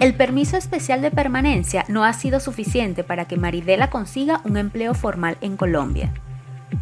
El 0.00 0.14
permiso 0.14 0.56
especial 0.56 1.02
de 1.02 1.10
permanencia 1.10 1.84
no 1.88 2.04
ha 2.04 2.14
sido 2.14 2.40
suficiente 2.40 3.04
para 3.04 3.26
que 3.26 3.36
Maridela 3.36 3.90
consiga 3.90 4.40
un 4.44 4.56
empleo 4.56 4.94
formal 4.94 5.36
en 5.42 5.58
Colombia. 5.58 6.14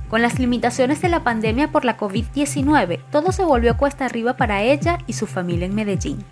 Con 0.09 0.23
las 0.23 0.39
limitaciones 0.39 1.03
de 1.03 1.09
la 1.09 1.25
pandemia 1.25 1.73
por 1.73 1.85
la 1.85 1.99
COVID-19, 1.99 3.01
todo 3.11 3.33
se 3.33 3.43
volvió 3.43 3.77
cuesta 3.77 4.05
arriba 4.05 4.37
para 4.37 4.63
ella 4.63 4.99
y 5.09 5.15
su 5.15 5.27
familia 5.27 5.67
en 5.67 5.75
Medellín. 5.75 6.25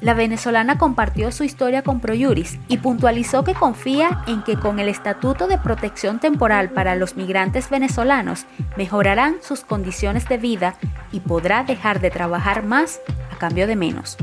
La 0.00 0.14
venezolana 0.14 0.78
compartió 0.78 1.30
su 1.32 1.44
historia 1.44 1.82
con 1.82 2.00
Proyuris 2.00 2.58
y 2.66 2.78
puntualizó 2.78 3.44
que 3.44 3.52
confía 3.52 4.22
en 4.26 4.42
que 4.42 4.56
con 4.56 4.78
el 4.78 4.88
Estatuto 4.88 5.46
de 5.48 5.58
Protección 5.58 6.18
Temporal 6.18 6.70
para 6.70 6.96
los 6.96 7.16
Migrantes 7.16 7.68
Venezolanos 7.68 8.46
mejorarán 8.78 9.36
sus 9.42 9.66
condiciones 9.66 10.26
de 10.28 10.38
vida 10.38 10.76
y 11.12 11.20
podrá 11.20 11.64
dejar 11.64 12.00
de 12.00 12.10
trabajar 12.10 12.64
más 12.64 13.00
a 13.30 13.36
cambio 13.36 13.66
de 13.66 13.76
menos. 13.76 14.16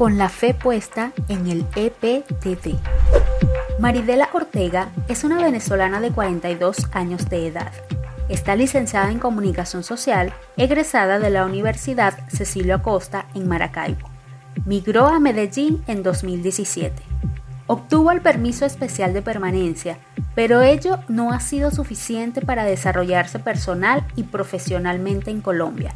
Con 0.00 0.16
la 0.16 0.30
fe 0.30 0.54
puesta 0.54 1.12
en 1.28 1.46
el 1.48 1.66
EPTD. 1.76 2.74
Maridela 3.78 4.30
Ortega 4.32 4.88
es 5.08 5.24
una 5.24 5.36
venezolana 5.42 6.00
de 6.00 6.10
42 6.10 6.88
años 6.92 7.28
de 7.28 7.48
edad. 7.48 7.70
Está 8.30 8.56
licenciada 8.56 9.10
en 9.10 9.18
Comunicación 9.18 9.82
Social, 9.82 10.32
egresada 10.56 11.18
de 11.18 11.28
la 11.28 11.44
Universidad 11.44 12.18
Cecilio 12.30 12.76
Acosta 12.76 13.26
en 13.34 13.46
Maracaibo. 13.46 14.08
Migró 14.64 15.06
a 15.06 15.20
Medellín 15.20 15.84
en 15.86 16.02
2017. 16.02 17.02
Obtuvo 17.66 18.10
el 18.10 18.22
permiso 18.22 18.64
especial 18.64 19.12
de 19.12 19.20
permanencia, 19.20 19.98
pero 20.34 20.62
ello 20.62 21.00
no 21.08 21.30
ha 21.30 21.40
sido 21.40 21.70
suficiente 21.70 22.40
para 22.40 22.64
desarrollarse 22.64 23.38
personal 23.38 24.06
y 24.16 24.22
profesionalmente 24.22 25.30
en 25.30 25.42
Colombia. 25.42 25.92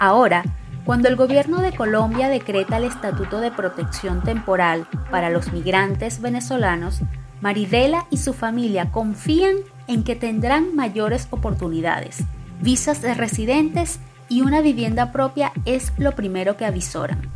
Ahora, 0.00 0.42
cuando 0.84 1.08
el 1.08 1.16
gobierno 1.16 1.62
de 1.62 1.74
Colombia 1.74 2.28
decreta 2.28 2.76
el 2.76 2.84
Estatuto 2.84 3.40
de 3.40 3.50
Protección 3.50 4.22
Temporal 4.22 4.86
para 5.10 5.30
los 5.30 5.52
migrantes 5.52 6.20
venezolanos, 6.20 7.00
Maridela 7.40 8.06
y 8.10 8.18
su 8.18 8.34
familia 8.34 8.90
confían 8.90 9.56
en 9.88 10.04
que 10.04 10.14
tendrán 10.14 10.74
mayores 10.74 11.28
oportunidades, 11.30 12.18
visas 12.60 13.02
de 13.02 13.14
residentes 13.14 13.98
y 14.28 14.42
una 14.42 14.60
vivienda 14.60 15.12
propia 15.12 15.52
es 15.64 15.92
lo 15.98 16.12
primero 16.12 16.56
que 16.56 16.64
avisoran. 16.64 17.30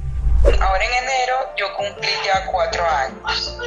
Ahora 0.45 0.85
en 0.85 1.05
enero 1.05 1.35
yo 1.57 1.67
cumplí 1.77 2.09
ya 2.25 2.47
cuatro 2.47 2.85
años. 2.85 3.59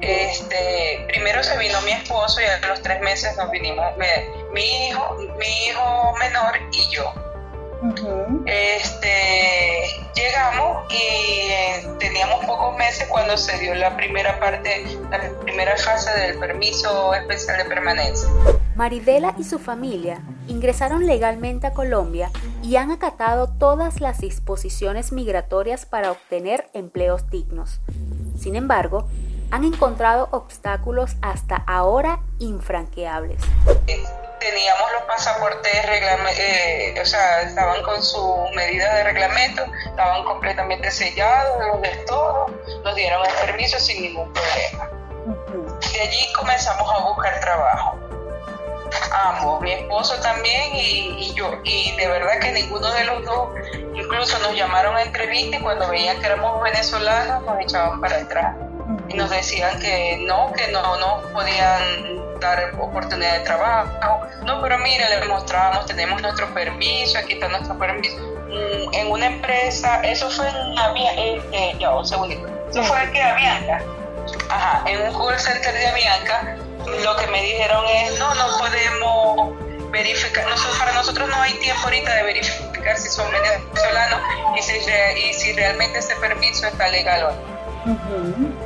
Este, 0.00 1.06
primero 1.08 1.42
se 1.42 1.56
vino 1.56 1.80
mi 1.82 1.92
esposo 1.92 2.40
y 2.40 2.44
a 2.44 2.66
los 2.68 2.82
tres 2.82 3.00
meses 3.00 3.36
nos 3.36 3.50
vinimos 3.50 3.84
mi 4.52 4.88
hijo, 4.88 5.16
mi 5.38 5.66
hijo 5.66 6.14
menor 6.18 6.52
y 6.72 6.94
yo. 6.94 7.29
Este, 8.44 9.08
llegamos 10.14 10.84
y 10.92 11.50
eh, 11.50 11.88
teníamos 11.98 12.44
pocos 12.44 12.76
meses 12.76 13.06
cuando 13.08 13.38
se 13.38 13.58
dio 13.58 13.74
la 13.74 13.96
primera 13.96 14.38
parte, 14.38 14.84
la 15.10 15.30
primera 15.40 15.76
fase 15.78 16.10
del 16.20 16.38
permiso 16.38 17.14
especial 17.14 17.56
de 17.56 17.64
permanencia. 17.64 18.28
Maridela 18.74 19.34
y 19.38 19.44
su 19.44 19.58
familia 19.58 20.22
ingresaron 20.46 21.06
legalmente 21.06 21.68
a 21.68 21.72
Colombia 21.72 22.30
y 22.62 22.76
han 22.76 22.90
acatado 22.90 23.48
todas 23.48 24.00
las 24.00 24.20
disposiciones 24.20 25.12
migratorias 25.12 25.86
para 25.86 26.12
obtener 26.12 26.68
empleos 26.74 27.30
dignos. 27.30 27.80
Sin 28.38 28.56
embargo, 28.56 29.08
han 29.50 29.64
encontrado 29.64 30.28
obstáculos 30.32 31.16
hasta 31.22 31.56
ahora 31.66 32.20
infranqueables 32.38 33.40
teníamos 34.40 34.92
los 34.92 35.02
pasaportes, 35.02 35.72
eh, 35.74 36.98
o 37.00 37.04
sea, 37.04 37.42
estaban 37.42 37.82
con 37.82 38.02
su 38.02 38.46
medida 38.56 38.92
de 38.96 39.04
reglamento, 39.04 39.64
estaban 39.84 40.24
completamente 40.24 40.90
sellados, 40.90 41.66
los 41.66 41.82
de 41.82 41.90
todo, 42.06 42.46
nos 42.82 42.94
dieron 42.96 43.24
el 43.24 43.46
permiso 43.46 43.78
sin 43.78 44.02
ningún 44.02 44.32
problema. 44.32 44.90
De 45.92 46.00
allí 46.00 46.32
comenzamos 46.32 46.90
a 46.92 47.04
buscar 47.04 47.38
trabajo. 47.40 47.96
Ambos, 49.12 49.60
mi 49.60 49.72
esposo 49.72 50.18
también 50.20 50.74
y, 50.74 51.32
yo. 51.34 51.52
Y 51.62 51.94
de 51.96 52.08
verdad 52.08 52.40
que 52.40 52.50
ninguno 52.50 52.90
de 52.90 53.04
los 53.04 53.24
dos, 53.24 53.50
incluso 53.94 54.38
nos 54.40 54.56
llamaron 54.56 54.96
a 54.96 55.02
entrevista 55.02 55.56
y 55.56 55.60
cuando 55.60 55.88
veían 55.88 56.18
que 56.18 56.26
éramos 56.26 56.60
venezolanos 56.62 57.44
nos 57.44 57.60
echaban 57.60 58.00
para 58.00 58.16
atrás. 58.16 58.56
Nos 59.14 59.30
decían 59.30 59.78
que 59.80 60.18
no, 60.26 60.52
que 60.52 60.68
no, 60.68 60.96
no 60.98 61.22
podían 61.32 62.38
dar 62.40 62.74
oportunidad 62.78 63.38
de 63.38 63.40
trabajo. 63.40 64.20
No, 64.44 64.60
pero 64.62 64.78
mira, 64.78 65.08
le 65.08 65.26
mostrábamos, 65.26 65.86
tenemos 65.86 66.20
nuestro 66.22 66.52
permiso, 66.54 67.18
aquí 67.18 67.34
está 67.34 67.48
nuestro 67.48 67.78
permiso. 67.78 68.16
Mm, 68.18 68.94
en 68.94 69.10
una 69.10 69.26
empresa, 69.26 70.00
eso 70.02 70.28
fue 70.30 70.48
en 70.48 70.78
Avianca, 70.78 71.20
eh, 71.20 71.42
eh, 71.52 71.76
ya, 71.78 71.94
un 71.94 72.04
segundito, 72.04 72.48
eso 72.68 72.82
fue 72.82 72.98
aquí 72.98 73.20
Avianca. 73.20 73.82
Ajá, 74.48 74.82
en 74.90 75.02
un 75.02 75.14
call 75.14 75.38
center 75.38 75.72
de 75.72 75.86
Avianca, 75.86 76.56
lo 77.04 77.16
que 77.16 77.26
me 77.28 77.42
dijeron 77.42 77.84
es, 77.86 78.18
no, 78.18 78.34
no 78.34 78.58
podemos 78.58 79.90
verificar, 79.90 80.44
nosotros, 80.48 80.78
para 80.78 80.92
nosotros 80.92 81.28
no 81.28 81.36
hay 81.36 81.52
tiempo 81.54 81.82
ahorita 81.84 82.14
de 82.14 82.22
verificar 82.22 82.96
si 82.96 83.08
son 83.08 83.26
venezolanos 83.30 84.20
y 84.56 84.62
si, 84.62 84.74
y 85.24 85.34
si 85.34 85.52
realmente 85.52 85.98
ese 85.98 86.14
permiso 86.16 86.66
está 86.66 86.88
legal 86.88 87.24
o 87.24 87.32
no 87.32 88.59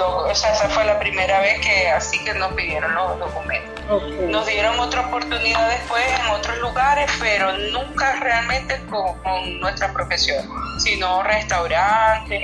o 0.00 0.34
sea, 0.34 0.52
esa 0.52 0.68
fue 0.68 0.84
la 0.84 0.98
primera 0.98 1.40
vez 1.40 1.60
que 1.60 1.88
así 1.88 2.22
que 2.24 2.34
nos 2.34 2.52
pidieron 2.52 2.94
los 2.94 3.18
documentos. 3.18 3.80
Nos 4.28 4.46
dieron 4.46 4.78
otra 4.78 5.06
oportunidad 5.06 5.68
después 5.68 6.02
en 6.06 6.26
otros 6.28 6.58
lugares, 6.58 7.10
pero 7.20 7.52
nunca 7.72 8.20
realmente 8.20 8.80
con, 8.88 9.60
nuestra 9.60 9.92
profesión, 9.92 10.48
sino 10.78 11.22
restaurantes, 11.22 12.40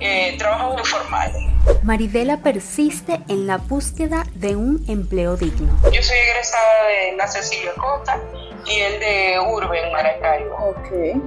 eh, 0.00 0.34
trabajos 0.38 0.80
informales. 0.80 1.42
Maridela 1.82 2.38
persiste 2.38 3.20
en 3.28 3.46
la 3.46 3.58
búsqueda 3.58 4.24
de 4.34 4.56
un 4.56 4.84
empleo 4.88 5.36
digno. 5.36 5.68
Yo 5.92 6.02
soy 6.02 6.16
egresada 6.16 6.86
de 6.88 7.16
la 7.16 7.26
Cecilia 7.26 7.72
Costa 7.76 8.20
y 8.66 8.80
el 8.80 9.00
de 9.00 9.38
Urbe 9.48 9.84
en 9.84 9.92
Maracaibo. 9.92 10.74
Okay. 10.78 11.22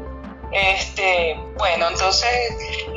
Este, 0.51 1.39
bueno, 1.57 1.89
entonces 1.89 2.29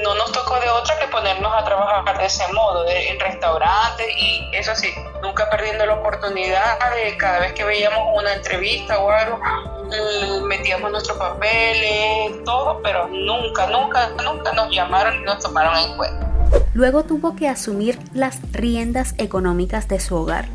no 0.02 0.14
nos 0.14 0.32
tocó 0.32 0.58
de 0.58 0.70
otra 0.70 0.98
que 0.98 1.06
ponernos 1.08 1.52
a 1.54 1.64
trabajar 1.64 2.18
de 2.18 2.26
ese 2.26 2.50
modo, 2.52 2.86
en 2.88 3.20
restaurantes 3.20 4.06
y 4.16 4.48
eso 4.52 4.74
sí, 4.74 4.88
nunca 5.22 5.50
perdiendo 5.50 5.84
la 5.84 5.94
oportunidad 5.94 6.78
de 6.94 7.16
cada 7.18 7.40
vez 7.40 7.52
que 7.52 7.64
veíamos 7.64 8.00
una 8.14 8.34
entrevista 8.34 8.98
o 8.98 9.10
algo, 9.10 9.38
mm, 9.38 10.44
metíamos 10.44 10.90
nuestros 10.90 11.18
papeles, 11.18 12.42
todo, 12.44 12.80
pero 12.82 13.08
nunca, 13.08 13.66
nunca, 13.66 14.08
nunca 14.22 14.52
nos 14.52 14.74
llamaron 14.74 15.20
y 15.20 15.24
nos 15.24 15.38
tomaron 15.40 15.76
en 15.76 15.96
cuenta. 15.96 16.28
Luego 16.74 17.04
tuvo 17.04 17.36
que 17.36 17.48
asumir 17.48 17.98
las 18.14 18.40
riendas 18.52 19.14
económicas 19.18 19.88
de 19.88 20.00
su 20.00 20.16
hogar, 20.16 20.46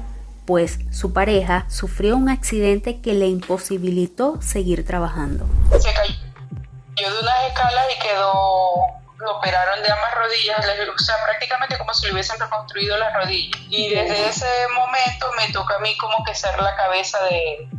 pues 0.46 0.80
su 0.92 1.14
pareja 1.14 1.66
sufrió 1.70 2.16
un 2.16 2.30
accidente 2.30 3.02
que 3.02 3.14
le 3.14 3.28
imposibilitó 3.28 4.42
seguir 4.42 4.86
trabajando. 4.86 5.46
Se 5.80 5.94
cayó 5.94 6.27
yo 6.98 7.14
de 7.14 7.20
unas 7.20 7.44
escalas 7.48 7.86
y 7.96 8.00
quedó, 8.00 8.34
lo 9.18 9.38
operaron 9.38 9.82
de 9.82 9.92
ambas 9.92 10.14
rodillas, 10.16 10.60
o 10.60 11.00
sea, 11.00 11.16
prácticamente 11.24 11.78
como 11.78 11.94
si 11.94 12.08
le 12.08 12.14
hubiesen 12.14 12.40
reconstruido 12.40 12.98
las 12.98 13.14
rodillas. 13.14 13.60
Y 13.70 13.90
desde 13.90 14.28
ese 14.28 14.68
momento 14.74 15.32
me 15.38 15.52
toca 15.54 15.76
a 15.76 15.80
mí 15.80 15.96
como 15.98 16.24
que 16.26 16.36
ser 16.36 16.60
la 16.62 16.76
cabeza 16.76 17.24
de, 17.26 17.70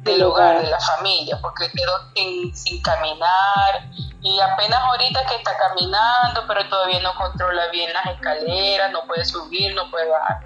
del 0.00 0.22
hogar, 0.22 0.60
de 0.60 0.68
la 0.68 0.80
familia, 0.80 1.38
porque 1.40 1.70
quedó 1.70 2.12
sin, 2.14 2.54
sin 2.54 2.82
caminar 2.82 3.88
y 4.22 4.40
apenas 4.40 4.80
ahorita 4.80 5.26
que 5.26 5.36
está 5.36 5.56
caminando, 5.56 6.44
pero 6.46 6.68
todavía 6.68 7.00
no 7.00 7.14
controla 7.14 7.68
bien 7.68 7.92
las 7.92 8.06
escaleras, 8.06 8.90
no 8.90 9.06
puede 9.06 9.24
subir, 9.24 9.74
no 9.74 9.90
puede 9.90 10.08
bajar. 10.08 10.40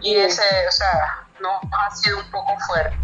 Y 0.00 0.14
ese, 0.14 0.42
o 0.68 0.70
sea, 0.70 1.26
no 1.40 1.60
ha 1.72 1.90
sido 1.94 2.18
un 2.18 2.30
poco 2.30 2.56
fuerte. 2.66 2.96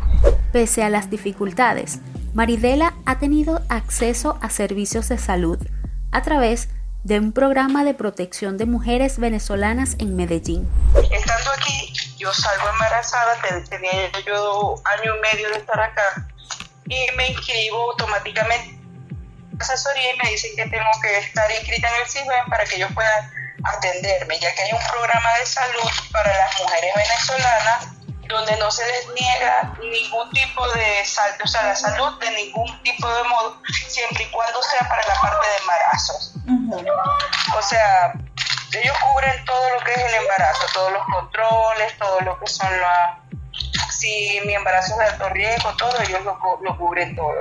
Pese 0.53 0.85
a 0.85 0.91
las 0.91 1.11
dificultades, 1.11 1.99
Maridela 2.33 2.95
ha 3.07 3.19
tenido 3.19 3.61
acceso 3.69 4.39
a 4.41 4.51
servicios 4.51 5.09
de 5.09 5.19
salud 5.19 5.59
a 6.13 6.23
través 6.23 6.69
de 7.03 7.19
un 7.19 7.33
programa 7.33 7.83
de 7.83 7.95
protección 7.95 8.57
de 8.57 8.67
mujeres 8.67 9.19
venezolanas 9.19 9.97
en 9.99 10.15
Medellín. 10.15 10.69
Estando 11.11 11.51
aquí, 11.53 11.93
yo 12.19 12.33
salgo 12.33 12.69
embarazada, 12.69 13.33
tenía 13.69 14.13
yo 14.25 14.81
año 14.85 15.17
y 15.17 15.21
medio 15.21 15.49
de 15.51 15.57
estar 15.57 15.81
acá 15.81 16.29
y 16.87 17.07
me 17.17 17.29
inscribo 17.31 17.91
automáticamente 17.91 18.79
asesoría 19.59 20.15
y 20.15 20.19
me 20.25 20.31
dicen 20.31 20.57
que 20.57 20.67
tengo 20.67 20.91
que 21.03 21.19
estar 21.19 21.51
inscrita 21.51 21.89
en 21.89 22.03
el 22.03 22.09
CISBEN 22.09 22.47
para 22.49 22.65
que 22.65 22.77
ellos 22.77 22.91
puedan 22.95 23.31
atenderme, 23.65 24.39
ya 24.39 24.55
que 24.55 24.63
hay 24.63 24.73
un 24.73 24.87
programa 24.91 25.35
de 25.39 25.47
salud 25.47 25.91
para 26.13 26.35
las 26.35 26.61
mujeres 26.61 26.95
venezolanas 26.95 28.00
donde 28.31 28.57
no 28.57 28.71
se 28.71 28.87
les 28.87 29.09
niega 29.09 29.73
ningún 29.81 30.31
tipo 30.31 30.67
de 30.73 31.05
salud, 31.05 31.37
o 31.45 31.47
sea, 31.47 31.63
la 31.65 31.77
salud 31.77 32.19
de 32.19 32.31
ningún 32.31 32.83
tipo 32.83 33.09
de 33.09 33.25
modo, 33.25 33.61
siempre 33.89 34.25
y 34.25 34.31
cuando 34.31 34.63
sea 34.63 34.89
para 34.89 35.07
la 35.07 35.15
parte 35.21 35.47
de 35.49 35.57
embarazos. 35.57 36.35
O 37.57 37.63
sea, 37.63 38.13
ellos 38.73 38.97
cubren 38.99 39.45
todo 39.45 39.71
lo 39.71 39.85
que 39.85 39.93
es 39.93 39.99
el 39.99 40.15
embarazo, 40.15 40.67
todos 40.73 40.93
los 40.93 41.05
controles, 41.07 41.99
todo 41.99 42.21
lo 42.21 42.39
que 42.39 42.47
son 42.47 42.71
las... 42.81 43.19
Si 43.91 44.41
mi 44.47 44.55
embarazo 44.55 44.93
es 44.93 44.99
de 44.99 45.05
alto 45.05 45.29
riesgo, 45.31 45.77
todo, 45.77 46.01
ellos 46.01 46.25
lo, 46.25 46.79
cubren 46.79 47.15
todo. 47.17 47.35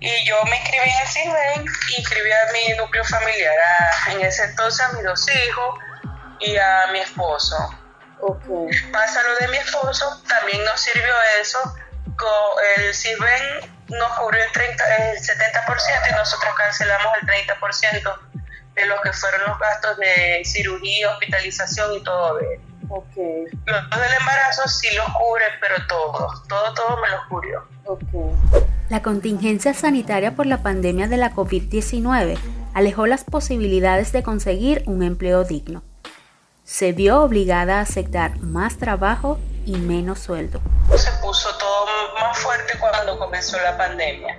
Y 0.00 0.28
yo 0.28 0.44
me 0.44 0.56
inscribí 0.56 0.90
en 0.90 1.00
el 1.00 1.08
CISBEN, 1.08 1.66
inscribí 1.98 2.30
a 2.30 2.52
mi 2.52 2.76
núcleo 2.76 3.04
familiar, 3.04 3.54
en 4.10 4.20
ese 4.20 4.44
entonces 4.44 4.80
a 4.80 4.92
mis 4.92 5.02
dos 5.02 5.26
hijos 5.28 5.80
y 6.40 6.56
a 6.56 6.86
mi 6.92 7.00
esposo. 7.00 7.56
Okay. 8.20 8.90
Pasa 8.92 9.22
lo 9.22 9.36
de 9.36 9.48
mi 9.48 9.56
esposo, 9.58 10.22
también 10.28 10.64
nos 10.64 10.80
sirvió 10.80 11.14
eso. 11.40 11.58
El 12.76 12.92
CISBEN 12.92 13.70
nos 13.90 14.18
cubrió 14.18 14.42
el, 14.42 14.52
30, 14.52 15.12
el 15.12 15.18
70% 15.18 16.10
y 16.10 16.14
nosotros 16.14 16.52
cancelamos 16.56 17.12
el 17.22 17.28
30% 17.28 18.18
de 18.74 18.86
lo 18.86 19.00
que 19.02 19.12
fueron 19.12 19.42
los 19.46 19.58
gastos 19.58 19.96
de 19.98 20.42
cirugía, 20.44 21.10
hospitalización 21.10 21.94
y 21.94 22.02
todo 22.02 22.38
de 22.38 22.60
Okay. 22.90 23.44
Los 23.66 23.90
del 23.90 24.12
embarazo 24.18 24.66
sí 24.66 24.88
los 24.96 25.04
cubre, 25.14 25.44
pero 25.60 25.74
todo, 25.86 26.26
todo, 26.48 26.74
todo 26.74 26.96
me 27.02 27.10
los 27.10 27.20
cubrió. 27.28 27.68
Okay. 27.84 28.64
La 28.88 29.02
contingencia 29.02 29.74
sanitaria 29.74 30.34
por 30.34 30.46
la 30.46 30.62
pandemia 30.62 31.06
de 31.06 31.18
la 31.18 31.34
COVID-19 31.34 32.38
alejó 32.72 33.06
las 33.06 33.24
posibilidades 33.24 34.12
de 34.12 34.22
conseguir 34.22 34.84
un 34.86 35.02
empleo 35.02 35.44
digno. 35.44 35.82
Se 36.68 36.92
vio 36.92 37.22
obligada 37.22 37.78
a 37.78 37.80
aceptar 37.80 38.40
más 38.40 38.76
trabajo 38.76 39.38
y 39.64 39.78
menos 39.78 40.18
sueldo. 40.18 40.60
Se 40.94 41.10
puso 41.22 41.48
todo 41.56 41.86
más 42.20 42.38
fuerte 42.38 42.78
cuando 42.78 43.18
comenzó 43.18 43.58
la 43.58 43.74
pandemia. 43.78 44.38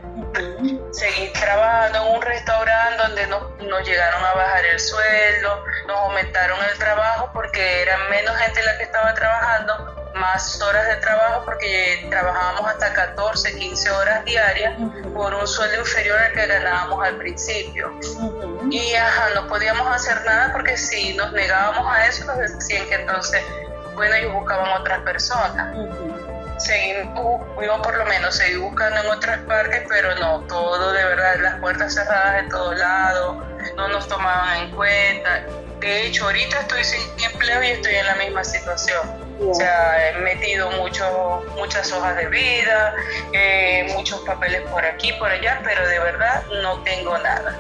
Seguí 0.92 1.34
trabajando 1.34 2.06
en 2.06 2.16
un 2.16 2.22
restaurante 2.22 3.02
donde 3.02 3.28
nos, 3.28 3.42
nos, 3.64 3.84
llegaron 3.84 4.24
a 4.24 4.34
bajar 4.36 4.64
el 4.64 4.80
sueldo, 4.80 5.64
nos 5.88 5.98
aumentaron 5.98 6.60
el 6.72 6.78
trabajo 6.78 7.32
porque 7.34 7.82
era 7.82 7.98
menos 8.12 8.38
gente 8.38 8.62
la 8.62 8.78
que 8.78 8.84
estaba 8.84 9.12
trabajando, 9.16 10.12
más 10.14 10.62
horas 10.62 10.86
de 10.86 10.96
trabajo 10.98 11.46
porque 11.46 12.06
trabajábamos 12.12 12.70
hasta 12.70 12.94
14, 12.94 13.58
15 13.58 13.90
horas 13.90 14.26
diarias 14.26 14.76
por 15.16 15.34
un 15.34 15.48
sueldo 15.48 15.80
inferior 15.80 16.20
al 16.20 16.34
que 16.34 16.46
ganábamos 16.46 17.04
al 17.04 17.18
principio. 17.18 17.92
Y 18.70 18.94
ajá, 18.96 19.30
no 19.36 19.48
podíamos 19.48 19.88
hacer 19.88 20.24
nada 20.26 20.52
porque 20.52 20.78
si 20.78 21.14
nos 21.16 21.32
negábamos 21.34 21.92
a 21.92 22.06
eso 22.06 22.26
nos 22.26 22.38
decían 22.38 22.88
que 22.88 22.96
entonces, 22.96 23.44
bueno, 23.96 24.16
ellos 24.16 24.34
buscaban 24.34 24.70
otras 24.80 25.00
personas 25.02 25.76
seguimos, 26.60 27.42
por 27.56 27.98
lo 27.98 28.06
menos, 28.06 28.36
seguir 28.36 28.60
buscando 28.60 29.02
en 29.02 29.08
otras 29.08 29.40
partes, 29.40 29.84
pero 29.88 30.16
no, 30.16 30.42
todo 30.42 30.92
de 30.92 31.04
verdad, 31.04 31.36
las 31.42 31.60
puertas 31.60 31.94
cerradas 31.94 32.44
de 32.44 32.50
todos 32.50 32.78
lados, 32.78 33.38
no 33.76 33.88
nos 33.88 34.08
tomaban 34.08 34.64
en 34.64 34.72
cuenta. 34.72 35.44
De 35.80 36.08
hecho, 36.08 36.26
ahorita 36.26 36.60
estoy 36.60 36.84
sin 36.84 37.02
empleo 37.24 37.64
y 37.64 37.68
estoy 37.68 37.96
en 37.96 38.06
la 38.06 38.16
misma 38.16 38.44
situación. 38.44 39.30
O 39.42 39.54
sea, 39.54 40.10
he 40.10 40.14
metido 40.16 40.70
mucho, 40.72 41.46
muchas 41.56 41.92
hojas 41.94 42.18
de 42.18 42.28
vida, 42.28 42.94
eh, 43.32 43.90
muchos 43.96 44.20
papeles 44.22 44.62
por 44.70 44.84
aquí, 44.84 45.14
por 45.14 45.32
allá, 45.32 45.62
pero 45.64 45.88
de 45.88 46.00
verdad 46.00 46.44
no 46.62 46.84
tengo 46.84 47.18
nada. 47.20 47.58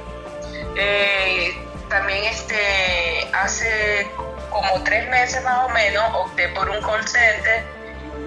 Eh, 0.81 1.53
también 1.89 2.23
este, 2.23 3.29
hace 3.33 4.07
como 4.49 4.81
tres 4.83 5.09
meses 5.09 5.43
más 5.43 5.65
o 5.65 5.69
menos 5.69 6.03
opté 6.13 6.47
por 6.49 6.69
un 6.69 6.81
call 6.81 7.05
center 7.07 7.63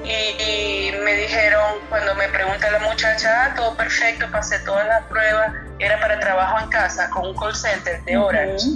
y, 0.04 0.92
me 1.04 1.14
dijeron, 1.14 1.78
cuando 1.88 2.14
me 2.16 2.28
pregunta 2.28 2.70
la 2.70 2.80
muchacha, 2.80 3.44
ah, 3.44 3.54
todo 3.54 3.76
perfecto, 3.76 4.26
pasé 4.32 4.58
todas 4.60 4.86
las 4.86 5.04
pruebas, 5.04 5.52
era 5.78 6.00
para 6.00 6.18
trabajo 6.18 6.58
en 6.58 6.68
casa 6.70 7.08
con 7.10 7.28
un 7.28 7.36
call 7.36 7.54
center 7.54 8.02
de 8.04 8.16
Orange. 8.16 8.66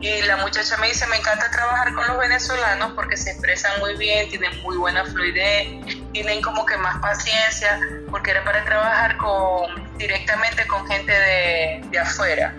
Y 0.00 0.22
la 0.22 0.36
muchacha 0.36 0.76
me 0.78 0.88
dice, 0.88 1.06
me 1.08 1.16
encanta 1.16 1.50
trabajar 1.50 1.92
con 1.94 2.06
los 2.06 2.18
venezolanos 2.18 2.92
porque 2.94 3.16
se 3.16 3.32
expresan 3.32 3.78
muy 3.80 3.96
bien, 3.96 4.28
tienen 4.28 4.62
muy 4.62 4.76
buena 4.76 5.04
fluidez, 5.04 5.84
tienen 6.12 6.40
como 6.42 6.64
que 6.64 6.76
más 6.76 6.96
paciencia, 7.00 7.80
porque 8.10 8.30
era 8.30 8.44
para 8.44 8.64
trabajar 8.64 9.16
con 9.16 9.81
directamente 10.02 10.66
con 10.66 10.86
gente 10.86 11.12
de, 11.12 11.84
de 11.90 11.98
afuera 11.98 12.54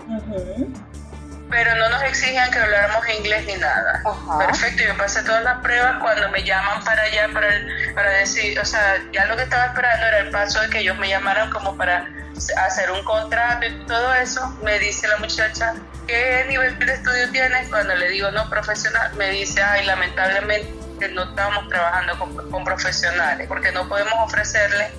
pero 1.54 1.74
no 1.76 1.88
nos 1.88 2.02
exigían 2.02 2.50
que 2.50 2.58
habláramos 2.58 3.08
inglés 3.16 3.46
ni 3.46 3.54
nada. 3.54 4.02
Perfecto, 4.38 4.82
yo 4.82 4.96
pasé 4.96 5.22
todas 5.22 5.44
las 5.44 5.60
pruebas 5.60 6.02
cuando 6.02 6.28
me 6.30 6.42
llaman 6.42 6.82
para 6.82 7.02
allá 7.02 7.28
para, 7.32 7.48
para 7.94 8.10
decir, 8.10 8.58
o 8.58 8.64
sea, 8.64 8.96
ya 9.12 9.26
lo 9.26 9.36
que 9.36 9.44
estaba 9.44 9.66
esperando 9.66 10.04
era 10.04 10.18
el 10.18 10.30
paso 10.30 10.60
de 10.62 10.70
que 10.70 10.80
ellos 10.80 10.98
me 10.98 11.08
llamaran 11.08 11.50
como 11.50 11.76
para 11.76 12.08
hacer 12.66 12.90
un 12.90 13.04
contrato 13.04 13.66
y 13.66 13.86
todo 13.86 14.14
eso. 14.14 14.48
Me 14.62 14.80
dice 14.80 15.06
la 15.06 15.18
muchacha, 15.18 15.74
¿qué 16.08 16.44
nivel 16.48 16.76
de 16.78 16.92
estudio 16.92 17.30
tienes? 17.30 17.68
Cuando 17.68 17.94
le 17.94 18.08
digo 18.08 18.32
no 18.32 18.50
profesional, 18.50 19.14
me 19.14 19.30
dice, 19.30 19.62
ay, 19.62 19.86
lamentablemente 19.86 21.08
no 21.12 21.24
estamos 21.24 21.68
trabajando 21.68 22.18
con, 22.18 22.50
con 22.50 22.64
profesionales 22.64 23.46
porque 23.46 23.70
no 23.70 23.88
podemos 23.88 24.14
ofrecerle 24.18 24.90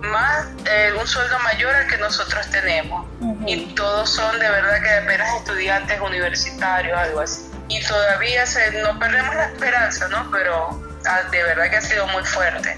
más 0.00 0.46
eh, 0.70 0.92
un 0.98 1.06
sueldo 1.06 1.38
mayor 1.40 1.74
al 1.74 1.86
que 1.86 1.98
nosotros 1.98 2.48
tenemos. 2.50 3.06
Y 3.46 3.74
todos 3.74 4.10
son 4.10 4.38
de 4.38 4.48
verdad 4.48 4.82
que 4.82 4.90
apenas 4.90 5.36
estudiantes 5.36 6.00
universitarios, 6.00 6.98
algo 6.98 7.20
así. 7.20 7.50
Y 7.68 7.84
todavía 7.84 8.46
se, 8.46 8.82
no 8.82 8.98
perdemos 8.98 9.34
la 9.34 9.46
esperanza, 9.46 10.08
¿no? 10.08 10.30
Pero 10.30 10.80
ah, 11.06 11.22
de 11.30 11.42
verdad 11.42 11.70
que 11.70 11.76
ha 11.76 11.82
sido 11.82 12.06
muy 12.08 12.24
fuerte. 12.24 12.72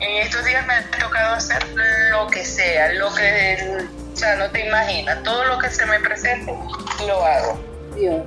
En 0.00 0.16
estos 0.18 0.44
días 0.44 0.66
me 0.66 0.74
ha 0.74 0.90
tocado 0.90 1.34
hacer 1.34 1.64
lo 2.10 2.26
que 2.28 2.44
sea, 2.44 2.92
lo 2.92 3.12
que, 3.14 3.86
o 4.12 4.16
sea, 4.16 4.36
no 4.36 4.48
te 4.50 4.66
imaginas, 4.66 5.22
todo 5.24 5.44
lo 5.44 5.58
que 5.58 5.70
se 5.70 5.84
me 5.86 5.98
presente, 6.00 6.52
lo 7.06 7.24
hago. 7.24 7.60
Dios 7.96 8.22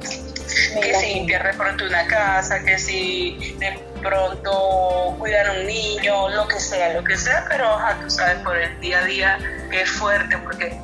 que 0.82 0.94
si 0.96 1.14
limpiar 1.14 1.44
de 1.46 1.54
pronto 1.54 1.86
una 1.86 2.06
casa, 2.08 2.60
que 2.64 2.78
si 2.78 3.56
de 3.60 3.80
pronto 4.02 5.16
cuidar 5.20 5.48
a 5.48 5.60
un 5.60 5.68
niño, 5.68 6.30
lo 6.30 6.48
que 6.48 6.60
sea, 6.60 6.94
lo 6.94 7.04
que 7.04 7.18
sea, 7.18 7.46
pero 7.50 7.78
tú 8.02 8.10
sabes, 8.10 8.40
por 8.40 8.58
el 8.58 8.80
día 8.80 9.00
a 9.00 9.06
día 9.06 9.38
que 9.70 9.82
es 9.82 9.90
fuerte 9.90 10.38
porque 10.40 10.80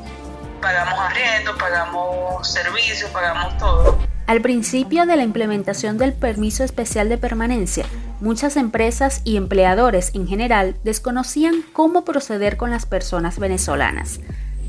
pagamos 0.62 1.00
arriendo, 1.00 1.58
pagamos 1.58 2.48
servicios, 2.48 3.10
pagamos 3.12 3.58
todo. 3.58 3.98
Al 4.28 4.42
principio 4.42 5.06
de 5.06 5.16
la 5.16 5.24
implementación 5.24 5.98
del 5.98 6.14
permiso 6.14 6.64
especial 6.64 7.08
de 7.08 7.18
permanencia, 7.18 7.86
muchas 8.20 8.58
empresas 8.58 9.22
y 9.24 9.38
empleadores 9.38 10.12
en 10.16 10.28
general 10.28 10.76
desconocían 10.84 11.64
cómo 11.72 12.04
proceder 12.04 12.58
con 12.58 12.70
las 12.70 12.86
personas 12.86 13.40
venezolanas. 13.40 14.20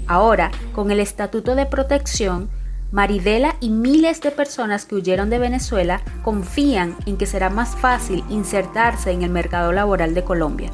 Ahora, 0.06 0.52
con 0.74 0.90
el 0.90 1.00
Estatuto 1.00 1.54
de 1.56 1.66
Protección, 1.66 2.48
Maridela 2.90 3.56
y 3.60 3.68
miles 3.68 4.22
de 4.22 4.30
personas 4.30 4.86
que 4.86 4.94
huyeron 4.94 5.28
de 5.28 5.38
Venezuela 5.38 6.00
confían 6.24 6.96
en 7.04 7.18
que 7.18 7.26
será 7.26 7.50
más 7.50 7.76
fácil 7.76 8.24
insertarse 8.30 9.10
en 9.10 9.22
el 9.22 9.28
mercado 9.28 9.72
laboral 9.72 10.14
de 10.14 10.24
Colombia. 10.24 10.70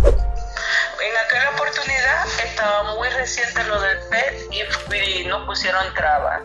En 0.00 1.16
aquella 1.26 1.50
oportunidad 1.50 2.26
estaba 2.42 2.94
muy 2.94 3.08
reciente 3.10 3.62
lo 3.64 3.78
del 3.82 3.98
PET 4.08 4.48
y, 4.50 5.24
nos 5.26 5.44
pusieron 5.44 5.82
trabas. 5.94 6.40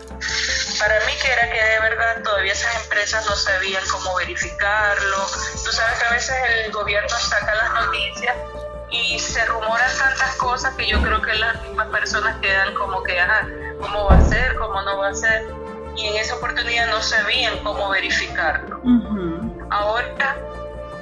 Para 0.77 0.99
mí 1.05 1.13
que 1.21 1.31
era 1.31 1.49
que 1.49 1.63
de 1.63 1.79
verdad 1.79 2.21
todavía 2.21 2.51
esas 2.51 2.83
empresas 2.83 3.25
no 3.25 3.35
sabían 3.37 3.83
cómo 3.89 4.15
verificarlo. 4.15 5.17
Tú 5.63 5.71
sabes 5.71 5.99
que 5.99 6.05
a 6.05 6.11
veces 6.11 6.35
el 6.65 6.71
gobierno 6.73 7.09
saca 7.09 7.55
las 7.55 7.85
noticias 7.85 8.35
y 8.91 9.17
se 9.19 9.45
rumoran 9.45 9.89
tantas 9.97 10.35
cosas 10.35 10.75
que 10.75 10.85
yo 10.85 11.01
creo 11.01 11.21
que 11.21 11.33
las 11.35 11.61
mismas 11.61 11.87
personas 11.87 12.35
quedan 12.41 12.75
como 12.75 13.01
que, 13.03 13.19
ajá, 13.19 13.47
¿cómo 13.83 14.05
va 14.05 14.17
a 14.17 14.21
ser? 14.25 14.55
¿Cómo 14.55 14.81
no 14.81 14.97
va 14.97 15.09
a 15.09 15.13
ser? 15.13 15.45
Y 15.95 16.07
en 16.07 16.15
esa 16.15 16.35
oportunidad 16.35 16.87
no 16.87 17.01
sabían 17.01 17.57
cómo 17.63 17.89
verificarlo. 17.89 18.81
Ahora, 19.69 20.37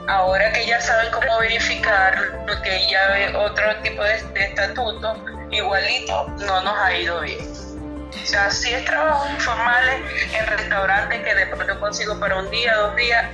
ahora 0.08 0.52
que 0.52 0.66
ya 0.66 0.82
saben 0.82 1.12
cómo 1.12 1.40
verificarlo, 1.40 2.46
que 2.64 2.88
ya 2.90 3.08
ve 3.10 3.36
otro 3.36 3.76
tipo 3.84 4.04
de, 4.04 4.16
estatuto, 4.16 5.24
igualito 5.52 6.28
no 6.40 6.62
nos 6.62 6.78
ha 6.80 6.94
ido 6.94 7.22
bien. 7.22 7.40
O 7.42 8.26
sea, 8.26 8.50
sí 8.50 8.74
es 8.74 8.84
trabajo 8.86 9.30
informales 9.30 10.02
en 10.34 10.48
restaurantes 10.48 11.24
que 11.24 11.36
de 11.36 11.46
pronto 11.48 11.80
consigo 11.80 12.20
para 12.20 12.38
un 12.38 12.50
día, 12.50 12.76
dos 12.76 12.96
días, 12.96 13.26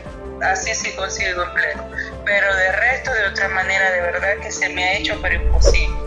así 0.43 0.75
sí 0.75 0.95
consigo 0.95 1.43
empleo. 1.43 1.89
Pero 2.25 2.55
de 2.55 2.71
resto, 2.73 3.11
de 3.13 3.25
otra 3.27 3.47
manera, 3.49 3.91
de 3.91 4.01
verdad 4.01 4.37
que 4.41 4.51
se 4.51 4.69
me 4.69 4.83
ha 4.83 4.97
hecho 4.97 5.17
pero 5.21 5.35
imposible. 5.35 6.06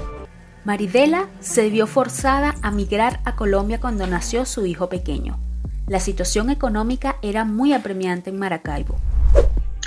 Maridela 0.65 1.29
se 1.41 1.71
vio 1.71 1.87
forzada 1.87 2.55
a 2.63 2.71
migrar 2.71 3.21
a 3.25 3.35
Colombia 3.35 3.81
cuando 3.81 4.07
nació 4.07 4.45
su 4.45 4.67
hijo 4.67 4.89
pequeño. 4.89 5.39
La 5.87 6.01
situación 6.01 6.51
económica 6.51 7.17
era 7.23 7.45
muy 7.45 7.73
apremiante 7.73 8.31
en 8.31 8.39
Maracaibo. 8.39 9.01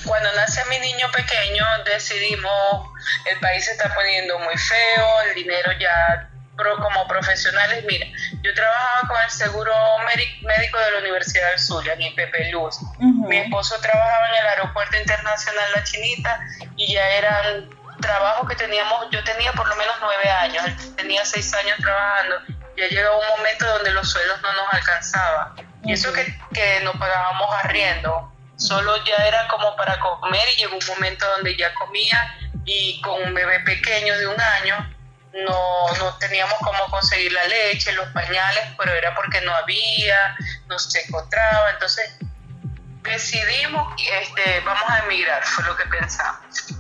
Cuando 0.06 0.30
nace 0.36 0.62
mi 0.70 0.80
niño 0.80 1.08
pequeño 1.16 1.64
decidimos, 1.86 2.90
el 3.32 3.40
país 3.40 3.66
se 3.66 3.72
está 3.72 3.94
poniendo 3.94 4.38
muy 4.40 4.58
feo, 4.58 5.06
el 5.30 5.36
dinero 5.36 5.72
ya 5.80 6.30
como 6.56 7.08
profesionales, 7.08 7.84
mira, 7.88 8.06
yo 8.44 8.54
trabajaba 8.54 9.08
con 9.08 9.18
el 9.24 9.30
seguro 9.30 9.74
médico 10.06 10.80
de 10.80 10.92
la 10.92 11.00
Universidad 11.00 11.50
del 11.50 11.60
Zulia, 11.60 11.94
en 11.98 12.16
Pepe 12.16 12.52
Luz. 12.52 12.80
Mi 13.00 13.38
esposo 13.38 13.76
trabajaba 13.82 14.30
en 14.30 14.36
el 14.36 14.48
aeropuerto 14.48 14.98
internacional 14.98 15.66
La 15.76 15.84
Chinita 15.84 16.40
y 16.78 16.94
ya 16.94 17.08
eran 17.10 17.70
trabajos 18.04 18.48
que 18.48 18.56
teníamos, 18.56 19.08
yo 19.10 19.24
tenía 19.24 19.52
por 19.54 19.68
lo 19.68 19.76
menos 19.76 19.96
nueve 20.00 20.30
años, 20.30 20.64
tenía 20.96 21.26
seis 21.26 21.52
años 21.54 21.78
trabajando, 21.80 22.36
ya 22.78 22.88
llegó 22.88 23.20
un 23.20 23.28
momento 23.38 23.66
donde 23.66 23.92
los 23.92 24.10
sueldos 24.12 24.42
no 24.42 24.54
nos 24.54 24.74
alcanzaban. 24.74 25.56
Y 25.84 25.94
eso 25.94 26.14
que, 26.14 26.38
que 26.54 26.82
no 26.82 26.94
pagábamos 26.94 27.54
arriendo, 27.64 28.32
solo 28.58 29.04
ya 29.06 29.16
era 29.26 29.48
como 29.48 29.76
para 29.76 30.00
comer 30.00 30.44
y 30.56 30.62
llegó 30.62 30.78
un 30.78 30.86
momento 30.88 31.28
donde 31.32 31.58
ya 31.58 31.74
comía 31.74 32.38
y 32.66 33.02
con 33.02 33.22
un 33.24 33.34
bebé 33.34 33.60
pequeño 33.62 34.18
de 34.18 34.28
un 34.28 34.40
año 34.40 34.94
no, 35.34 35.88
no 35.98 36.18
teníamos 36.18 36.56
cómo 36.60 36.86
conseguir 36.92 37.32
la 37.32 37.46
leche, 37.46 37.92
los 37.94 38.08
pañales, 38.10 38.64
pero 38.78 38.94
era 38.94 39.16
porque 39.16 39.42
no 39.42 39.54
había, 39.56 40.38
no 40.68 40.78
se 40.78 41.02
encontraba, 41.02 41.72
entonces 41.72 42.18
decidimos, 43.02 43.94
este, 44.22 44.60
vamos 44.62 44.90
a 44.90 45.00
emigrar, 45.00 45.44
fue 45.44 45.66
lo 45.66 45.76
que 45.76 45.86
pensamos. 45.86 46.73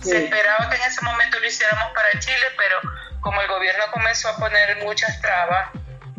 Se 0.00 0.24
esperaba 0.24 0.68
que 0.68 0.76
en 0.76 0.82
ese 0.82 1.02
momento 1.02 1.38
lo 1.38 1.46
hiciéramos 1.46 1.92
para 1.94 2.18
Chile, 2.18 2.46
pero 2.56 2.76
como 3.20 3.40
el 3.40 3.48
gobierno 3.48 3.84
comenzó 3.92 4.28
a 4.28 4.36
poner 4.36 4.82
muchas 4.82 5.20
trabas, 5.20 5.70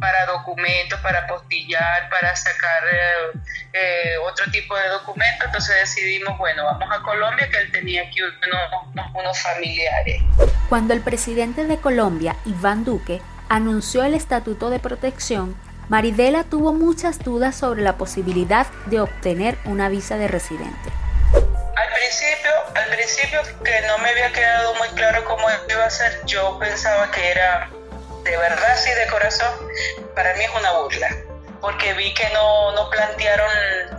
para 0.02 0.26
documentos, 0.26 1.00
para 1.00 1.26
postillar, 1.28 2.10
para 2.10 2.36
sacar 2.36 2.84
eh, 2.92 3.40
eh, 3.72 4.18
otro 4.28 4.52
tipo 4.52 4.76
de 4.76 4.90
documentos. 4.90 5.46
Entonces 5.46 5.76
decidimos, 5.80 6.38
bueno, 6.40 6.66
vamos 6.66 6.90
a 6.92 7.02
Colombia, 7.04 7.48
que 7.50 7.58
él 7.60 7.72
tenía 7.72 8.02
aquí 8.02 8.20
unos, 8.22 9.06
unos 9.14 9.40
familiares. 9.40 10.22
Cuando 10.68 10.94
el 10.94 11.02
presidente 11.02 11.66
de 11.66 11.78
Colombia, 11.78 12.36
Iván 12.46 12.84
Duque, 12.84 13.22
anunció 13.48 14.04
el 14.04 14.16
Estatuto 14.16 14.70
de 14.72 14.80
Protección, 14.80 15.56
Maridela 15.88 16.44
tuvo 16.46 16.74
muchas 16.74 17.20
dudas 17.20 17.56
sobre 17.56 17.84
la 17.84 17.98
posibilidad 17.98 18.66
de 18.88 19.02
obtener 19.02 19.58
una 19.66 19.88
visa 19.90 20.18
de 20.18 20.28
residente. 20.28 20.91
Al 22.02 22.08
principio, 22.08 22.52
al 22.74 22.90
principio 22.90 23.42
que 23.64 23.82
no 23.86 24.00
me 24.00 24.10
había 24.10 24.32
quedado 24.34 24.74
muy 24.74 24.88
claro 24.90 25.24
cómo 25.24 25.46
iba 25.70 25.86
a 25.86 25.90
ser, 25.92 26.20
yo 26.26 26.58
pensaba 26.58 27.12
que 27.12 27.30
era 27.30 27.70
de 28.24 28.38
verdad, 28.38 28.76
sí, 28.76 28.90
de 28.90 29.06
corazón, 29.06 29.50
para 30.16 30.34
mí 30.34 30.44
es 30.44 30.50
una 30.60 30.72
burla, 30.80 31.10
porque 31.62 31.94
vi 31.94 32.12
que 32.16 32.28
no, 32.34 32.72
no 32.72 32.90
plantearon 32.90 33.52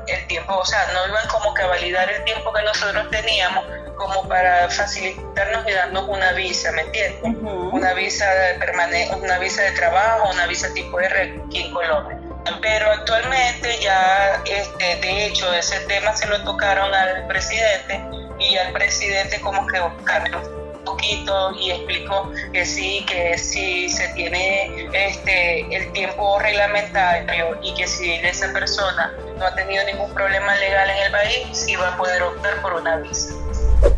el 0.08 0.26
tiempo, 0.26 0.52
o 0.52 0.64
sea, 0.64 0.84
no 0.92 1.06
iban 1.06 1.28
como 1.28 1.54
que 1.54 1.62
a 1.62 1.68
validar 1.68 2.10
el 2.10 2.24
tiempo 2.24 2.52
que 2.52 2.62
nosotros 2.62 3.08
teníamos 3.10 3.64
como 3.96 4.28
para 4.28 4.68
facilitarnos 4.68 5.64
y 5.68 5.72
darnos 5.72 6.08
una 6.08 6.32
visa, 6.32 6.72
¿me 6.72 6.82
entiendes? 6.82 7.22
Una 7.22 7.94
visa 7.94 8.28
de 8.34 8.54
permanencia, 8.54 9.14
una 9.14 9.38
visa 9.38 9.62
de 9.62 9.70
trabajo, 9.72 10.28
una 10.28 10.46
visa 10.46 10.74
tipo 10.74 10.98
R 10.98 11.40
aquí 11.46 11.66
en 11.66 11.72
Colombia. 11.72 12.18
Pero 12.60 12.90
actualmente 12.90 13.78
ya, 13.80 14.42
este, 14.44 14.96
de 14.96 15.26
hecho, 15.26 15.52
ese 15.52 15.80
tema 15.80 16.14
se 16.16 16.26
lo 16.26 16.42
tocaron 16.44 16.92
al 16.92 17.26
presidente 17.26 18.00
y 18.38 18.56
al 18.56 18.72
presidente 18.72 19.40
como 19.40 19.66
que 19.66 19.80
buscaron 19.80 20.62
poquito 20.84 21.52
y 21.60 21.70
explicó 21.70 22.30
que 22.52 22.64
sí, 22.64 23.04
que 23.06 23.38
si 23.38 23.88
se 23.88 24.08
tiene 24.08 24.88
este 24.92 25.74
el 25.74 25.92
tiempo 25.92 26.38
reglamentario 26.38 27.58
y 27.62 27.74
que 27.74 27.86
si 27.86 28.12
esa 28.12 28.52
persona 28.52 29.12
no 29.38 29.46
ha 29.46 29.54
tenido 29.54 29.84
ningún 29.84 30.12
problema 30.12 30.54
legal 30.56 30.90
en 30.90 31.06
el 31.06 31.12
país, 31.12 31.46
sí 31.52 31.76
va 31.76 31.94
a 31.94 31.96
poder 31.96 32.22
optar 32.22 32.60
por 32.62 32.74
una 32.74 32.96
visa. 32.96 33.34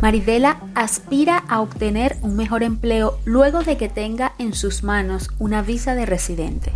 Maridela 0.00 0.58
aspira 0.74 1.44
a 1.48 1.60
obtener 1.60 2.16
un 2.22 2.36
mejor 2.36 2.62
empleo 2.62 3.18
luego 3.24 3.62
de 3.62 3.76
que 3.76 3.88
tenga 3.88 4.32
en 4.38 4.54
sus 4.54 4.82
manos 4.82 5.28
una 5.38 5.62
visa 5.62 5.94
de 5.94 6.06
residente. 6.06 6.72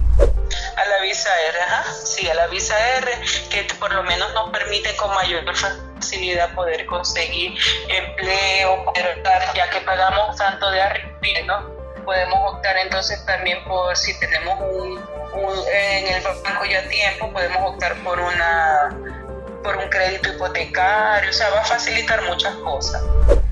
Visa 1.29 1.41
R, 1.51 1.61
ajá, 1.61 1.85
sí, 1.93 2.31
a 2.31 2.35
la 2.35 2.47
visa 2.47 2.75
R, 2.97 3.13
que 3.51 3.65
por 3.79 3.93
lo 3.93 4.03
menos 4.05 4.33
nos 4.33 4.49
permite 4.49 4.97
con 4.97 5.15
mayor 5.15 5.45
facilidad 5.55 6.55
poder 6.55 6.87
conseguir 6.87 7.53
empleo, 7.89 8.85
poder 8.87 9.23
ya 9.55 9.69
que 9.69 9.81
pagamos 9.83 10.37
tanto 10.37 10.71
de 10.71 10.81
arriba. 10.81 11.67
Podemos 12.03 12.55
optar 12.55 12.79
entonces 12.79 13.23
también 13.27 13.63
por, 13.65 13.95
si 13.95 14.19
tenemos 14.19 14.59
un, 14.59 15.05
en 15.71 16.07
el 16.15 16.23
banco 16.23 16.65
ya 16.65 16.89
tiempo, 16.89 17.31
podemos 17.31 17.75
optar 17.75 17.95
por 17.97 18.19
una 18.19 18.89
por 19.63 19.77
un 19.77 19.89
crédito 19.89 20.31
hipotecario, 20.31 21.31
o 21.31 21.33
sea, 21.33 21.51
va 21.51 21.61
a 21.61 21.65
facilitar 21.65 22.23
muchas 22.23 22.55
cosas. 22.57 23.03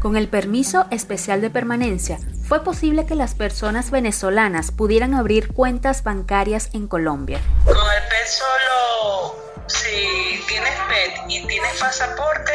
Con 0.01 0.17
el 0.17 0.29
permiso 0.29 0.87
especial 0.91 1.41
de 1.41 1.51
permanencia, 1.51 2.19
fue 2.47 2.63
posible 2.63 3.07
que 3.07 3.15
las 3.15 3.35
personas 3.35 3.91
venezolanas 3.91 4.71
pudieran 4.71 5.15
abrir 5.15 5.53
cuentas 5.53 6.05
bancarias 6.05 6.71
en 6.75 6.87
Colombia. 6.87 7.41
Con 7.65 7.75
el 7.77 8.09
PET 8.09 8.27
solo, 8.27 9.37
si 9.67 10.45
tienes 10.47 10.75
PET 10.89 11.25
y 11.29 11.47
tienes 11.47 11.77
pasaporte, 11.81 12.53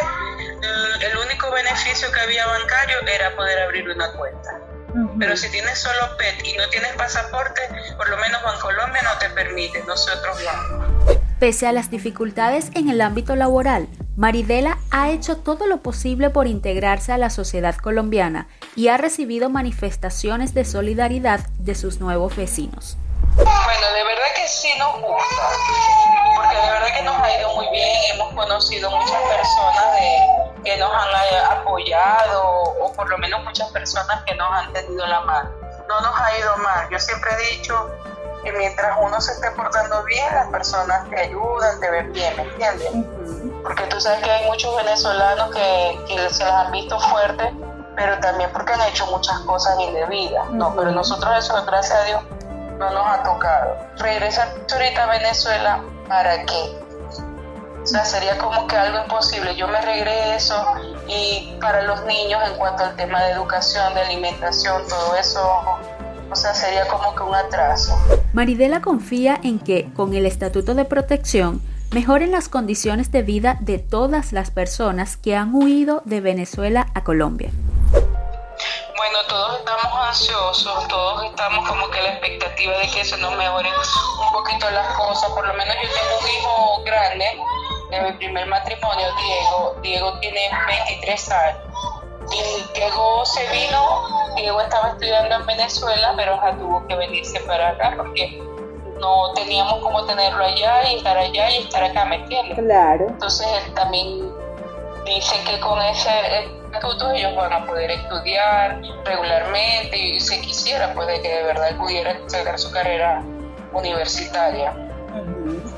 el 1.02 1.18
único 1.18 1.52
beneficio 1.52 2.12
que 2.12 2.20
había 2.22 2.46
bancario 2.48 2.98
era 3.08 3.36
poder 3.36 3.60
abrir 3.64 3.90
una 3.90 4.12
cuenta. 4.14 4.60
Pero 5.20 5.38
si 5.38 5.50
tienes 5.50 5.80
solo 5.80 6.18
PET 6.18 6.46
y 6.46 6.54
no 6.54 6.68
tienes 6.70 6.94
pasaporte, 6.94 7.62
por 7.98 8.10
lo 8.10 8.18
menos 8.18 8.42
Bancolombia 8.44 9.02
no 9.04 9.18
te 9.20 9.30
permite, 9.30 9.84
nosotros 9.84 10.38
no. 10.44 10.91
Pese 11.42 11.66
a 11.66 11.72
las 11.72 11.90
dificultades 11.90 12.70
en 12.76 12.88
el 12.88 13.02
ámbito 13.02 13.36
laboral, 13.36 13.88
Maridela 14.16 14.78
ha 14.92 15.10
hecho 15.10 15.38
todo 15.38 15.66
lo 15.66 15.78
posible 15.78 16.30
por 16.30 16.46
integrarse 16.46 17.14
a 17.14 17.18
la 17.18 17.32
sociedad 17.32 17.76
colombiana 17.78 18.48
y 18.76 18.90
ha 18.90 18.98
recibido 18.98 19.50
manifestaciones 19.50 20.54
de 20.54 20.66
solidaridad 20.66 21.40
de 21.58 21.74
sus 21.74 22.00
nuevos 22.00 22.36
vecinos. 22.36 22.96
Bueno, 23.38 23.48
de 23.48 24.04
verdad 24.04 24.28
que 24.36 24.48
sí 24.48 24.70
nos 24.78 25.02
gusta, 25.02 25.50
porque 26.36 26.58
de 26.58 26.72
verdad 26.74 26.96
que 26.96 27.02
nos 27.02 27.20
ha 27.20 27.40
ido 27.40 27.56
muy 27.56 27.68
bien, 27.72 27.98
hemos 28.14 28.34
conocido 28.36 28.92
muchas 28.92 29.22
personas 29.24 29.86
que 30.64 30.78
nos 30.78 30.92
han 30.94 31.58
apoyado, 31.58 32.44
o 32.84 32.94
por 32.94 33.10
lo 33.10 33.18
menos 33.18 33.44
muchas 33.44 33.68
personas 33.72 34.22
que 34.28 34.36
nos 34.36 34.48
han 34.48 34.72
tenido 34.74 35.08
la 35.08 35.22
mano. 35.22 35.50
No 35.88 36.02
nos 36.02 36.22
ha 36.22 36.38
ido 36.38 36.56
mal, 36.58 36.88
yo 36.92 37.00
siempre 37.00 37.32
he 37.32 37.56
dicho 37.56 37.90
que 38.44 38.52
mientras 38.54 38.98
uno 39.02 39.20
se 39.22 39.34
esté 39.34 39.52
portando 39.52 40.04
bien, 40.04 40.26
las 40.34 40.48
personas 40.48 41.10
te 41.10 41.20
ayudan, 41.20 41.80
te 41.80 41.90
ven 41.90 42.14
bien, 42.14 42.36
¿me 42.38 42.44
entiendes? 42.44 42.90
Porque 43.64 43.84
tú 43.84 44.00
sabes 44.00 44.24
que 44.24 44.32
hay 44.32 44.46
muchos 44.46 44.76
venezolanos 44.76 45.52
que, 45.52 46.30
se 46.30 46.44
las 46.44 46.66
han 46.66 46.72
visto 46.72 47.00
fuertes, 47.00 47.54
pero 47.96 48.20
también 48.20 48.50
porque 48.52 48.74
han 48.74 48.82
hecho 48.82 49.06
muchas 49.08 49.40
cosas 49.42 49.80
indebidas, 49.80 50.50
¿no? 50.52 50.76
Pero 50.76 50.92
nosotros 50.92 51.32
eso, 51.38 51.64
gracias 51.66 52.00
a 52.00 52.04
Dios, 52.04 52.24
no 52.78 52.90
nos 52.90 53.08
ha 53.08 53.24
tocado. 53.24 53.78
Regresar 53.98 54.54
ahorita 54.72 55.04
a 55.04 55.08
Venezuela, 55.08 55.84
¿para 56.08 56.46
qué? 56.46 56.82
O 57.84 57.88
sea, 57.88 58.06
sería 58.06 58.38
como 58.38 58.68
que 58.68 58.76
algo 58.76 59.00
imposible. 59.00 59.56
Yo 59.56 59.68
me 59.68 59.82
regreso 59.82 60.64
y 61.08 61.58
para 61.60 61.82
los 61.82 62.04
niños 62.04 62.40
en 62.46 62.56
cuanto 62.56 62.84
al 62.84 62.96
tema 62.96 63.24
de 63.24 63.32
educación, 63.32 63.94
de 63.96 64.02
alimentación, 64.02 64.88
todo 64.88 65.16
eso 65.16 65.80
o 66.32 66.36
sea, 66.36 66.54
sería 66.54 66.88
como 66.88 67.14
que 67.14 67.24
un 67.24 67.36
atraso. 67.36 67.98
Maridela 68.34 68.82
confía 68.82 69.40
en 69.44 69.60
que, 69.60 69.92
con 69.94 70.14
el 70.14 70.26
Estatuto 70.26 70.74
de 70.76 70.86
Protección, 70.86 71.62
mejoren 71.92 72.32
las 72.32 72.48
condiciones 72.48 73.12
de 73.12 73.22
vida 73.22 73.58
de 73.60 73.80
todas 73.80 74.32
las 74.32 74.50
personas 74.50 75.18
que 75.18 75.36
han 75.36 75.54
huido 75.54 76.02
de 76.06 76.22
Venezuela 76.22 76.88
a 76.94 77.04
Colombia. 77.04 77.52
Bueno, 77.92 79.18
todos 79.28 79.60
estamos 79.60 80.08
ansiosos, 80.08 80.88
todos 80.88 81.26
estamos 81.26 81.68
como 81.68 81.90
que 81.90 82.02
la 82.02 82.14
expectativa 82.14 82.78
de 82.78 82.88
que 82.88 83.04
se 83.04 83.18
nos 83.18 83.36
mejoren 83.36 83.74
un 83.74 84.32
poquito 84.32 84.70
las 84.72 84.88
cosas. 84.96 85.30
Por 85.32 85.46
lo 85.46 85.54
menos 85.54 85.76
yo 85.84 85.90
tengo 85.90 86.20
un 86.22 86.30
hijo 86.30 86.84
grande 86.86 87.26
de 87.90 88.02
mi 88.04 88.18
primer 88.18 88.48
matrimonio, 88.48 89.08
Diego. 89.18 89.76
Diego 89.82 90.20
tiene 90.20 90.50
23 90.68 91.32
años 91.32 91.71
y 92.30 92.74
Diego 92.74 93.26
se 93.26 93.48
vino, 93.50 94.08
Diego 94.36 94.62
estaba 94.62 94.90
estudiando 94.90 95.36
en 95.36 95.46
Venezuela, 95.46 96.14
pero 96.16 96.36
ya 96.42 96.58
tuvo 96.58 96.86
que 96.88 96.96
venirse 96.96 97.40
para 97.42 97.70
acá 97.70 97.94
porque 97.98 98.42
no 99.00 99.34
teníamos 99.34 99.82
cómo 99.82 100.06
tenerlo 100.06 100.44
allá 100.44 100.90
y 100.90 100.98
estar 100.98 101.18
allá 101.18 101.50
y 101.50 101.58
estar 101.58 101.84
acá, 101.84 102.06
¿me 102.06 102.18
entiendes? 102.18 102.58
Claro. 102.60 103.08
Entonces 103.10 103.48
él 103.66 103.74
también 103.74 104.32
dice 105.06 105.36
que 105.44 105.60
con 105.60 105.82
ese 105.82 106.12
estatuto 106.72 107.12
ellos 107.12 107.36
van 107.36 107.52
a 107.52 107.66
poder 107.66 107.92
estudiar 107.92 108.82
regularmente 109.04 109.98
y 109.98 110.20
si 110.20 110.40
quisiera, 110.42 110.94
pues 110.94 111.08
de 111.08 111.22
que 111.22 111.30
de 111.30 111.44
verdad 111.44 111.76
pudiera 111.78 112.18
sacar 112.28 112.58
su 112.58 112.72
carrera 112.72 113.24
universitaria. 113.74 114.74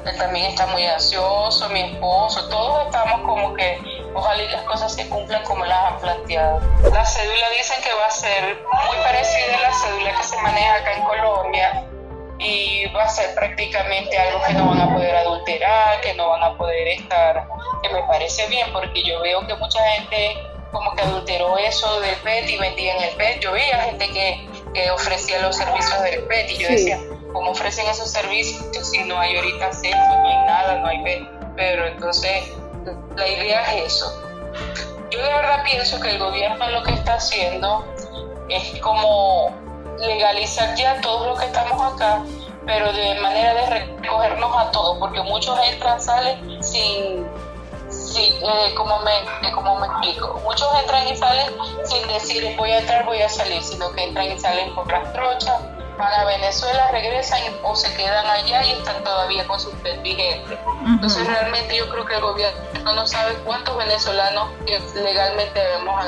Él 0.06 0.18
también 0.18 0.48
está 0.48 0.68
muy 0.68 0.86
ansioso, 0.86 1.68
mi 1.70 1.82
esposo, 1.82 2.48
todos 2.50 2.86
estamos 2.86 3.22
como 3.22 3.54
que 3.56 3.80
ojalá 4.14 4.44
las 4.44 4.64
cosas 4.64 4.94
se 4.94 5.08
cumplan 5.10 5.44
como 5.44 5.66
las 5.66 5.92
han 5.92 6.00
planteado. 6.00 6.60
La 6.92 7.06
cédula 7.06 7.50
dicen 7.58 7.82
que 7.82 7.94
va 7.94 8.06
a 8.06 8.12
ser 8.12 8.58
muy 8.88 8.98
parecida 8.98 9.58
a 9.58 9.62
la 9.62 9.74
cédula 9.74 10.18
que 10.18 10.24
se 10.24 10.38
maneja 10.42 10.76
acá 10.76 10.94
en 10.94 11.04
Colombia 11.04 11.86
y 12.40 12.86
va 12.88 13.04
a 13.04 13.10
ser 13.10 13.34
prácticamente 13.36 14.18
algo 14.18 14.42
que 14.46 14.54
no 14.54 14.68
van 14.68 14.82
a 14.82 14.94
poder 14.94 15.16
adulterar, 15.16 16.02
que 16.02 16.14
no 16.14 16.30
van 16.30 16.44
a 16.44 16.58
poder 16.58 16.88
estar, 16.90 17.48
que 17.82 17.90
me 17.90 18.04
parece 18.04 18.48
bien 18.48 18.72
porque 18.74 19.04
yo 19.04 19.22
veo 19.22 19.46
que 19.48 19.56
mucha 19.56 19.80
gente 19.92 20.38
como 20.72 20.92
que 20.96 21.04
adulteró 21.04 21.58
eso 21.58 22.02
del 22.02 22.16
PET 22.18 22.50
y 22.50 22.58
vendían 22.58 23.02
el 23.02 23.16
PET. 23.16 23.40
Yo 23.40 23.52
veía 23.52 23.80
gente 23.84 24.10
que, 24.10 24.50
que 24.74 24.90
ofrecía 24.92 25.40
los 25.42 25.56
servicios 25.56 26.02
del 26.02 26.24
PET 26.24 26.50
y 26.50 26.58
yo 26.58 26.68
decía, 26.68 27.00
¿cómo 27.32 27.52
ofrecen 27.52 27.88
esos 27.88 28.12
servicios 28.12 28.90
si 28.90 29.04
no 29.04 29.20
hay 29.20 29.36
ahorita 29.38 29.72
sexo, 29.72 29.98
no 29.98 30.28
hay 30.28 30.46
nada, 30.46 30.80
no 30.80 30.88
hay 30.88 31.04
PET? 31.04 31.24
Pero 31.56 31.86
entonces 31.86 32.52
la 33.16 33.28
idea 33.28 33.62
es 33.74 33.94
eso. 33.94 34.22
Yo 35.12 35.22
de 35.22 35.30
verdad 35.30 35.64
pienso 35.64 36.00
que 36.00 36.12
el 36.12 36.20
gobierno 36.20 36.70
lo 36.70 36.84
que 36.84 36.94
está 36.94 37.16
haciendo 37.16 37.86
es 38.50 38.80
como 38.82 39.52
legalizar 40.00 40.76
ya 40.76 41.00
todo 41.02 41.28
lo 41.28 41.36
que 41.36 41.46
estamos 41.46 41.94
acá, 41.94 42.24
pero 42.66 42.92
de 42.94 43.16
manera 43.22 43.54
de 43.54 43.66
recogernos 43.68 44.58
a 44.58 44.72
todos, 44.72 44.98
porque 44.98 45.22
muchos 45.22 45.58
entran, 45.68 46.02
salen 46.02 46.64
sin, 46.64 47.28
Sí, 47.94 48.40
eh, 48.42 48.74
como, 48.76 49.00
me, 49.00 49.52
como 49.52 49.80
me 49.80 49.88
explico. 49.88 50.40
Muchos 50.44 50.68
entran 50.82 51.08
y 51.08 51.16
salen 51.16 51.54
sin 51.84 52.08
decir 52.08 52.56
voy 52.58 52.72
a 52.72 52.80
entrar, 52.80 53.06
voy 53.06 53.22
a 53.22 53.30
salir, 53.30 53.62
sino 53.62 53.92
que 53.92 54.04
entran 54.04 54.32
y 54.32 54.40
salen 54.40 54.74
por 54.74 54.92
las 54.92 55.14
trochas, 55.14 55.62
van 55.98 56.14
a 56.14 56.26
Venezuela, 56.26 56.90
regresan 56.92 57.40
o 57.64 57.76
se 57.76 57.94
quedan 57.96 58.26
allá 58.26 58.64
y 58.64 58.72
están 58.72 59.04
todavía 59.04 59.46
con 59.48 59.60
sus 59.60 59.74
vigentes. 60.02 60.58
Entonces 60.86 61.26
realmente 61.28 61.78
yo 61.78 61.90
creo 61.90 62.06
que 62.06 62.16
el 62.16 62.22
gobierno 62.22 62.94
no 62.94 63.08
sabe 63.08 63.34
cuántos 63.46 63.78
venezolanos 63.78 64.50
legalmente 64.96 65.60
debemos 65.60 66.06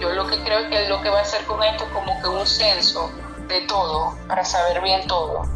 Yo 0.00 0.10
lo 0.10 0.26
que 0.26 0.38
creo 0.42 0.60
es 0.60 0.68
que 0.68 0.88
lo 0.88 1.00
que 1.02 1.10
va 1.10 1.18
a 1.18 1.22
hacer 1.22 1.44
con 1.46 1.62
esto 1.62 1.84
es 1.84 1.90
como 1.90 2.20
que 2.20 2.28
un 2.28 2.46
censo 2.46 3.10
de 3.48 3.60
todo, 3.62 4.16
para 4.26 4.44
saber 4.44 4.80
bien 4.82 5.06
todo 5.06 5.55